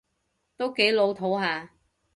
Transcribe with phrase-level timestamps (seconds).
[0.57, 1.69] 都幾老套吓